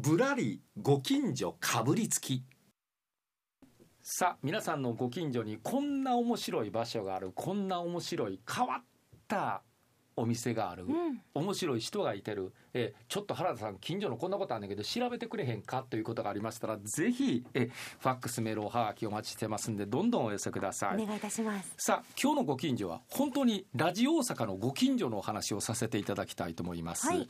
[0.00, 2.44] ぶらりご近所かぶりつき。
[4.00, 8.84] さあ皆さんのご近所にこんな面白い場所があるこんな面白い変わっ
[9.26, 9.62] た
[10.16, 11.20] お店がある、うん。
[11.34, 21.02] 面白い人がいてる、えーちょっと原田さん近所のこんなことあるんだけど調べてくれへんかということがありましたらぜひ、えーファックスメールおはがきお待ちしてますんでどんどんお寄せください。
[21.02, 21.74] お願いいたします。
[21.76, 27.28] さあ今日のご近所は本当にラジオ大阪のご近所のお話をさせていただきたいと思います、はい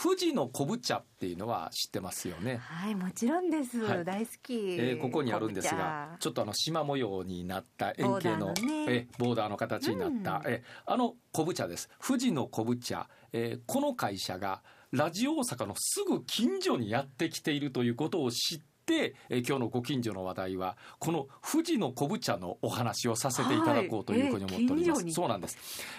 [0.00, 2.56] 富士の昆布茶っていうのは知ってますよね？
[2.56, 4.04] はいもちろんです、はい。
[4.04, 8.86] 大好き、えーここにあるんですがちょっとあの縞模様になった円形のボーダーのね。
[8.88, 10.52] えボーダーの形になった、うん。
[10.52, 11.88] えあの昆布茶です。
[12.04, 25.56] 富士の昆布茶、えーこの会社がラジオ大阪のすぐ近所にやってきているということを知って、えー今日のご近所の話題はこの富士の昆布茶のお話をさせていただこうというふうに思っております、はいえーそうなんです、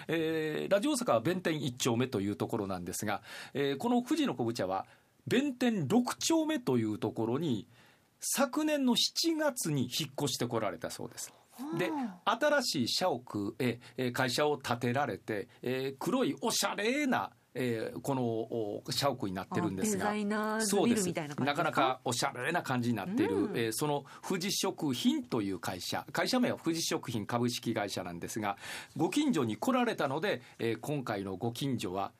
[0.08, 3.22] えーラジオ大阪は弁天一丁目というところなんですが、
[3.54, 4.86] えーこの富士の昆布茶は
[5.26, 7.66] 弁天六丁目というところに
[8.20, 11.32] 昨年の7月に引っ越してこられたそうです。
[11.78, 11.90] で
[12.24, 20.12] 新しい社屋へえー会社を建てられて、えー黒いおしゃれな、えーこのお社屋になってるんですが。
[20.60, 21.12] そうです。
[21.38, 26.06] なかなかおしゃれな感じになっている、うんえーその富士食品という会社。
[26.12, 28.56] 会社名は富士食品株式会社なんですが
[28.96, 32.12] ご近所に来られたので、えー今回のご近所は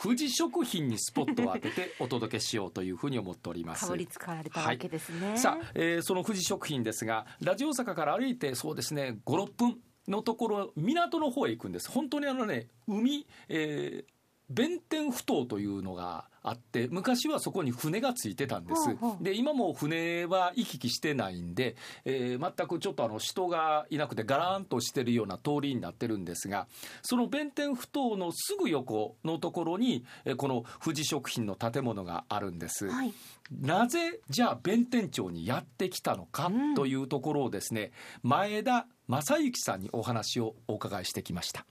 [0.00, 3.86] 富士食品にスポットを当ててお届けしようというふうに思っております。
[3.86, 11.90] かぶりつかれたわけですね、さあ、えーその富士食品ですがラジオ大阪から歩いてそうですね56分のところ港の方へ行くんです。
[11.90, 14.12] 本当にあのね海、えー
[14.52, 26.66] 弁天埠頭というのがあって昔はそこに船がついてたんですで今も船は行き来してないんで、えー全くちょっとあの人がいなくてガラーンとしてるような通りになってるんですが
[27.02, 32.88] その弁天埠頭のすぐ横のところに、えーこの富士食品の建物があるんです。
[32.88, 33.14] はい
[33.60, 41.66] なぜじゃあ弁天町にやってきたのかうんというところをですね、前田正幸さんにお話をお伺いしてきました。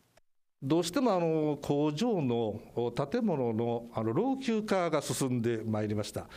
[0.63, 2.59] どうしてもあの工場の
[2.93, 6.27] 建物のあの老朽化が進んでまいりました。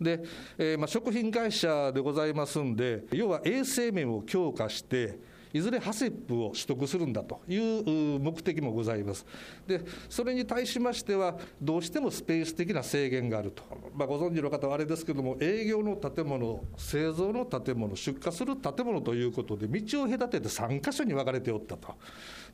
[0.00, 0.22] で、
[0.56, 5.18] えーまあ、食品会社でございますんで、要は衛生面を強化して、
[5.52, 9.26] いずれハセップを取得するんだという目的もございます。
[9.66, 13.62] で、それに対しましては、どうしてもスペース的な制限があると、
[13.94, 21.94] まあ、ご存知の方はあれですけども、営業の建物、製造の建物、出荷する建物ということで、道を隔てて3箇所に分かれておったと。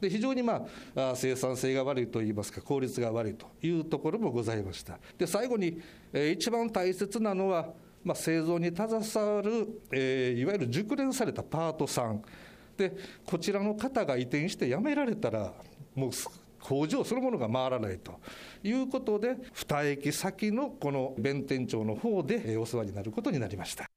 [0.01, 4.99] で非常に、ま、あ生産性が悪いといいますか、効率が悪いというところもございました。
[5.17, 5.81] で最後に、
[6.13, 7.73] えー一番大切なのは、
[8.05, 8.91] まあ、製造に携
[9.37, 12.23] わる、えーいわゆる熟練されたパートさん
[12.79, 12.97] で、
[13.27, 15.53] こちらの方が移転して辞められたら、
[15.95, 16.11] もう
[16.61, 18.21] 工場そのものが回らないと
[18.63, 23.91] いうことで、2駅先のこの弁天町の方でお世話になることになりました。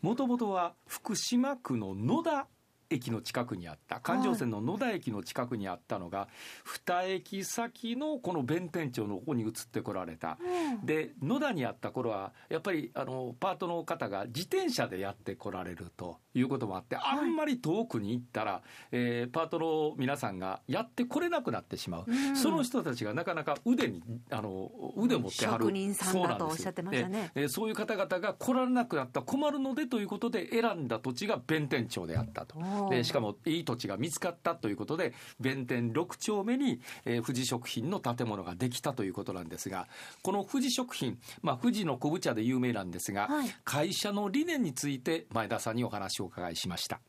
[0.00, 2.48] もともとは福島区の野田
[2.90, 6.28] 駅の近くにあった環状線の野田駅の近くにあったのが、
[6.64, 10.38] 二駅先のこの弁天町の方に移ってこられた。
[10.40, 10.86] うん。
[10.86, 18.62] で野田にあった頃はやっぱりあのパートの方が自転車でやってこられるということもあって、あんまり遠くに行ったら、
[18.92, 22.36] えーパートの皆さんがやってこれなくなってしまう、うん。
[22.36, 25.64] その人たちがなかなか腕にあの腕を持ってはる。
[25.64, 27.32] 職人さんだとおっしゃってましたね。
[27.34, 32.58] ええーそういう方々が来られなくなったら困るのでということで選んだ土地が弁天町であったと。
[32.58, 39.88] おーでしかもいい土地が見つかったということで弁天6丁目に、えー富士食品の建物ができたということなんですが
[40.22, 47.00] この富士食品、まあ、富士の昆布茶で有名なんですが、はい会社の理念について前田さんにお話をお伺いしました。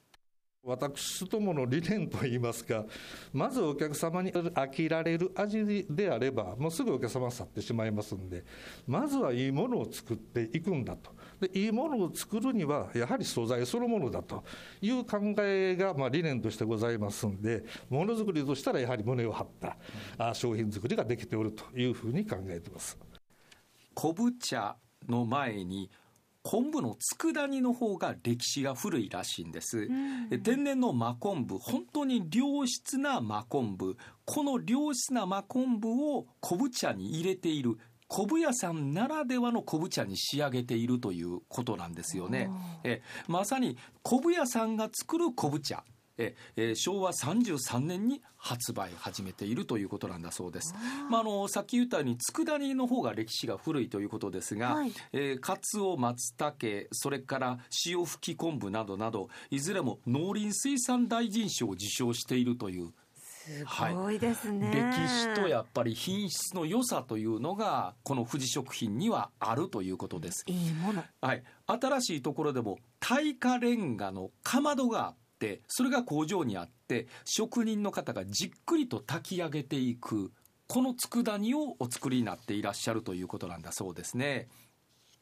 [0.66, 2.86] 私どもの理念といいますか、
[3.32, 8.44] まずお客様に飽きられる味であれば、もうすぐお客様は去ってしまいますんで、
[8.88, 14.44] まずはいいものを作っていくんだと、でいいものを作るには、やはり素材そのものだと
[14.82, 19.78] いう考えが、まあ、理念としてございますんで、ものづくりとしたら、やはり胸を張った
[20.18, 22.98] あ商品作りができておるというふうに考えています。
[23.94, 24.76] 昆布茶
[25.08, 25.92] の前に
[26.46, 29.88] 昆布の佃煮の方が歴史が古いらしいんです。
[29.88, 42.52] んで天然の真昆布本当に良質な真昆布この良質な真昆布を昆布茶に入れている昆布屋さんならではの昆布茶に仕上げているということなんですよね。
[42.84, 45.84] えまさに昆布屋さんが作る昆布茶
[46.18, 50.76] ええー昭和33年に発売始めているということなんだそうです。
[51.10, 54.92] まあ、あのさっき言ったように佃煮の方が歴史が古いということですが、はい。
[55.14, 62.94] えー、カツオ松茸それから潮吹き昆布などなどいずれも農林水産大臣賞を受賞しているという
[63.46, 63.64] す
[63.94, 70.44] ごいですね、歴史とやっぱり品質の良さというのがこの富士食品にはあるということです。
[70.48, 71.04] いいもの。
[71.22, 75.14] はい、新しいところでも耐火レンガのかまどが
[75.46, 80.32] てそれが工場にあって職人の方がじっくりと炊き上げていく
[80.68, 84.48] この佃煮をお作りになっていらっしゃるということなんだそうですね。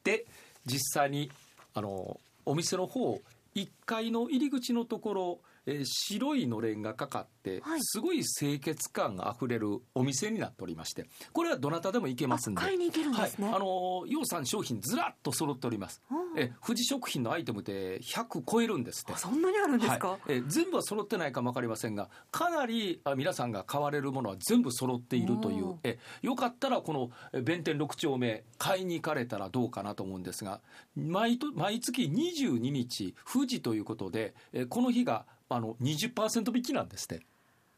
[0.02, 0.24] で
[0.64, 1.30] 実際に
[1.74, 3.20] あのお店の方
[3.54, 7.80] 1階の入り口のところ、えー白いのれんがかかって、はい。
[7.82, 12.60] すごい清潔感があふれるお店になっておりましてこれはどなたでも行けますんで。
[12.60, 13.46] あ買いに行けるんですね。
[13.46, 16.02] はい、あの洋さん商品ずらっと揃っております。
[16.10, 19.12] うんえ富士食品のアイテムって100超えるんですって。
[19.12, 25.76] あそんなにあるんですか、はい、え全部は揃ってないかも分かりませんがかなりあ皆さんが買われるものは全部揃っているという。
[25.82, 30.60] えよかったらこのえ弁天6丁目買いに行かれたらどうかなと思うんですが
[30.96, 37.24] 毎と毎月22日富士ということでえこの日があの20%引きなんですって。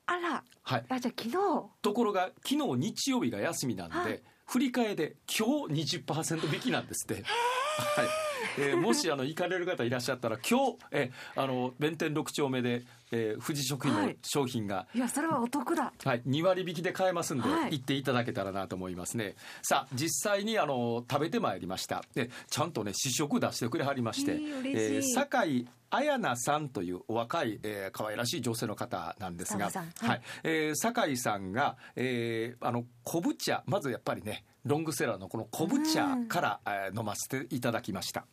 [0.06, 0.44] あら。
[0.62, 1.37] はい、あじゃあ昨日。
[1.82, 4.23] ところが昨日日曜日が休みなんで、はい。
[4.47, 7.14] 振り替えで今日20%引きなんですって。
[7.14, 8.25] はい
[8.59, 14.17] えーもしあの行かれる方いらっしゃったら今日えーあの弁天6丁目で、えー富士食品のはい。
[14.23, 15.93] 商品が、いやそれはお得だ。
[16.05, 17.73] はい、2割引きで買えますんで、はい。
[17.73, 19.37] 行っていただけたらなと思いますね。
[19.62, 22.03] さあ実際にあの食べてまいりました。
[22.15, 25.12] でちゃんとね試食出してくれはりまして、いい嬉しい。
[25.12, 30.20] 酒井彩奈さんというお若い、えー可愛らしい女性の方なんですが、はい。
[30.44, 38.26] えー酒井さんが、えーあの昆布茶まずやっぱりねロングセラーのこの昆布茶から、えー飲ませていただきました。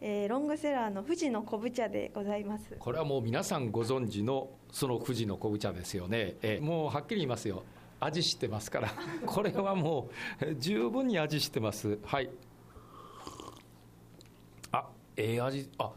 [0.00, 2.76] えーロングセラーの富士の昆布茶でございます。
[2.78, 7.64] これはもう皆さんご存知のその富士の昆布茶ですよね、えーもうはっきり言いますよ。
[7.98, 8.92] 味知ってますから。
[9.26, 10.10] これはも
[10.40, 11.98] うえー十分に味知ってます。
[12.04, 12.30] はい。
[14.70, 15.90] あええ味あ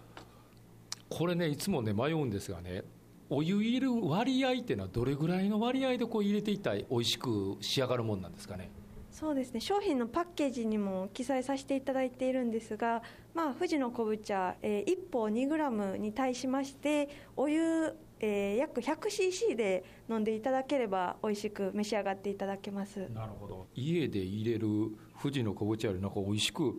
[1.10, 2.84] これねいつもね迷うんですがね
[3.30, 8.70] お湯入れる割合っていうのはどれぐらいの割合でこう入れていったら美味しく仕上がるもんなんですかね？
[9.12, 9.62] そうですね。
[9.62, 13.02] 商品のパッケージにも記載させていただいているんですが、
[13.34, 17.08] まあ富士の昆布茶、えー、1本2グラムに対しまして
[17.38, 23.08] お湯、えー約 100cc で飲んでいただければ美味しく召し上がっていただけます。
[23.14, 24.68] なるほど家で入れる
[25.22, 26.74] 富士の昆布茶よりなんか美味しく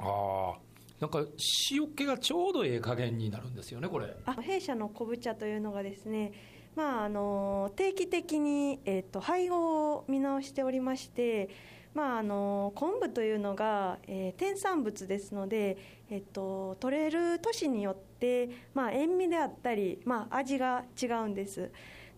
[0.00, 0.58] ああ
[1.02, 1.24] なんか
[1.72, 6.32] 塩気がちょうどええ加減になるんですよねこれあ弊社の昆布茶というのがですね、
[6.76, 11.48] まあ、あの定期的に、えっと配合を見直しておりまして、
[11.92, 15.76] まあ、あの昆布というのが、えー添産物ですので、
[16.08, 21.72] えっと取れる年によって、まあ、塩味であったり、まあ、味が違うんです。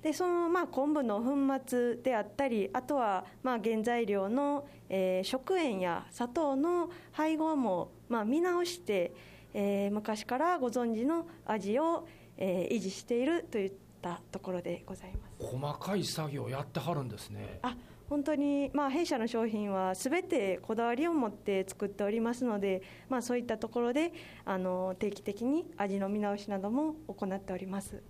[0.04, 1.34] でそのまあ昆布の粉
[1.66, 9.12] 末であったりあとはまあ原材料の、えー食塩や砂糖の配合もまあ見直して、
[9.54, 12.06] えー昔からご存知の味を、
[12.36, 13.72] えー維持しているといっ
[14.02, 15.46] たところでございます。
[15.56, 17.60] 細かい作業やってはるんですね。
[17.62, 17.74] あ
[18.10, 24.12] 本当に、まあ、弊社の商品はすべてこだわりを持って作っておりますので、まあ、そういったところで
[24.44, 28.02] あの定期的に味の見直しなども行っております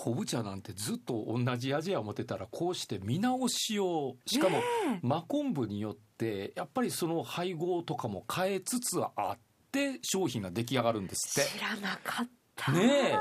[0.00, 4.62] 昆布茶なんてずっと同じ味や思ってたらこうして見直しをしかも
[5.02, 9.38] 真昆布によってやっぱりその配合とかも変えつつあっ
[9.72, 11.50] て商品が出来上がるんですって。
[11.50, 12.70] 知らなかった。
[12.70, 13.18] ねえ。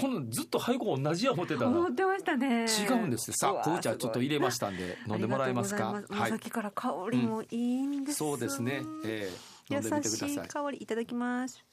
[0.00, 2.66] このずっと配合同じや思ってたら思ってましたね。
[2.66, 3.36] 違うんですよ。
[3.36, 6.02] さあ昆布茶ちょっと入れましたんで飲んでもらえますか？
[6.10, 6.30] はい。
[6.30, 9.30] さっきから香りもいいんです、そうですね、え
[9.70, 9.74] え。
[9.74, 10.28] 飲んでみてください。
[10.30, 11.64] 優しい香りいただきます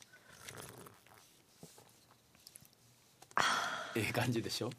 [3.96, 4.69] ええ感じでしょ？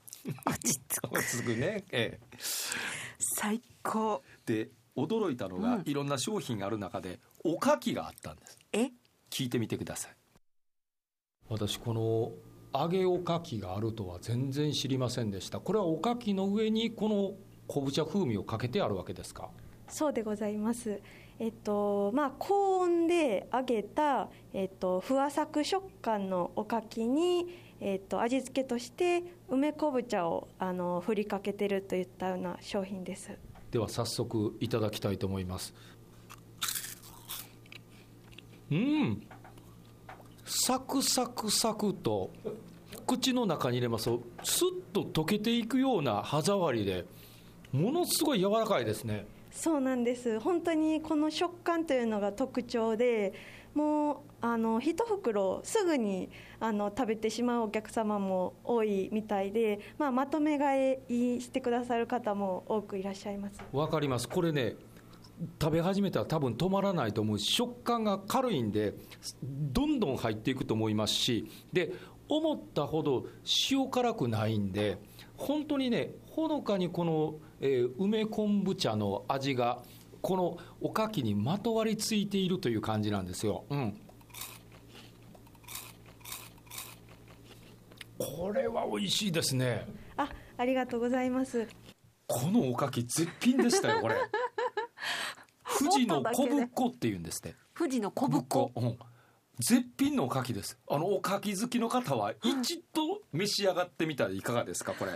[0.46, 1.12] 落ち着く。
[1.12, 1.84] 落ち着くね。
[1.90, 2.26] ええ。
[3.18, 4.22] 最高。
[4.46, 5.82] で驚いたのが、うん。
[5.84, 8.58] いろんな商品がある中でおかきがあったんです。
[8.72, 8.90] え？
[9.30, 10.12] 聞いてみてください。
[11.48, 12.32] 私この
[12.72, 15.58] 揚げおかきがあるとは全然知りませんでした。
[15.58, 17.32] これはおかきの上にこの
[17.66, 19.50] 昆布茶風味をかけてあるわけですか？
[19.88, 21.00] そうでございます。
[21.40, 27.46] えっとまあ、高温で揚げた、えっと、ふわさく食感のおかきに、
[27.80, 33.30] えっと、味付けとして梅昆布茶をあの振りかけてるといったような商品です。
[33.70, 35.72] では早速いただきたいと思います。
[38.70, 39.26] うん。
[40.44, 42.30] サクサクサクと
[43.06, 47.06] 口の中に入れますとスッと溶けていくような歯触りで
[47.72, 49.26] ものすごい柔らかいですね。
[49.50, 50.38] そうなんです。
[50.40, 53.32] 本当にこの食感というのが特徴で
[53.74, 63.60] もうあの一袋すぐにあの食べてしまうお客様も多いみたいで、まあ、まとめ買いしてくださる方も多くいらっしゃいます。
[63.72, 64.28] わかります。
[64.28, 64.76] これね
[65.60, 68.94] 食べ始めたら多分止まらないと思う食感が軽いんで
[69.42, 71.92] どんどん入っていくと思いますしで
[72.30, 73.26] 思ったほど
[73.70, 74.98] 塩辛くないんで
[75.36, 79.82] 本当にねほのかにこの、えー梅昆布茶の味が
[80.22, 84.00] このおかきにまとわりついているという感じなんですよ、うん、
[88.18, 89.86] これは美味しいですね。
[90.16, 91.66] あありがとうございます。
[92.26, 94.16] このおかき絶品でしたよこれ。
[95.78, 97.54] 富士の小ぶっこっていうんですって。
[97.74, 98.72] 富士の小ぶっこ。
[98.76, 98.98] うん、
[99.58, 100.78] 絶品のおかきです。
[100.88, 105.12] あのおかき好きの方は一度召し上がってみたらいかがですかこれ。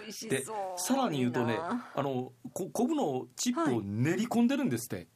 [0.00, 0.56] 美味しでそう。
[0.80, 5.08] さらに言うとねあのこ昆布のチップを練り込んでるんですって、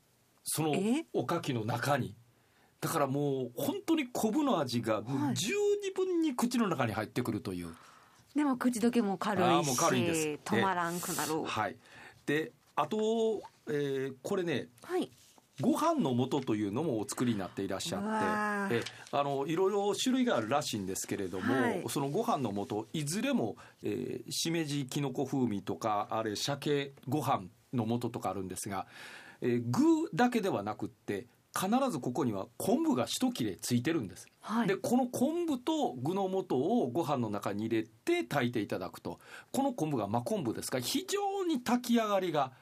[0.45, 1.05] そのえ？
[1.13, 2.15] おかきの中に。
[2.81, 5.03] だからもう本当に昆布の味が
[5.35, 7.75] 十二分に口の中に入ってくるという、
[8.35, 10.29] でも口どけも軽いし、もう軽いんです。
[10.47, 11.45] 止まらんくなる。
[11.45, 11.77] はい。
[12.25, 15.11] であと、えーこれねはい。
[15.61, 28.87] ご飯の素というのもお作りになっていらっしうゃってえあのいろいろ種類があるらしいんですけれども、はいそのご飯の素いずれも、えーしめじきのこ風味とかあれ鮭ご飯の素とかあるんですが、
[29.41, 31.27] えー具だけではなくって
[31.57, 34.27] 必ずここには昆布が一切れついてるんです。
[34.41, 34.69] はい。
[34.69, 39.19] でこの昆布と具の素をご飯の中に入れて炊いていただくと
[39.53, 42.53] この昆布が真昆布ですから非常に炊き上がりが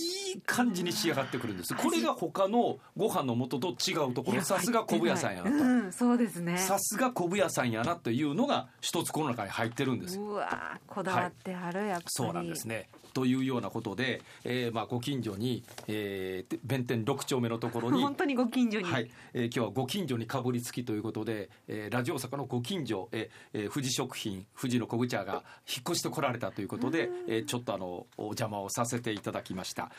[0.00, 5.56] いい感じに仕上がってくるんですこれが他のご飯の素と違うところさすが昆布屋さんやなと。
[5.56, 6.56] うん、そうですね。
[6.58, 10.18] さすが昆布屋さんやなというのが一つこの中に入ってるんです。
[10.18, 12.04] うわーこだわってある、やっぱり。
[12.08, 12.88] そうなんですね。
[13.12, 18.84] というようなことで、えーまあご近所に、えー、弁天六丁目のところに 本当にご近所に。
[18.84, 29.89] はい、えー今日はご近所にかぶりつきということで、えーラジオ大阪のご近所、えーえー富士食品富士の昆布茶が引っ越してこられたということで、えーちょっとあのお邪魔をさせていただきました